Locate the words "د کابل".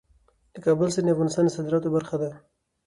0.53-0.87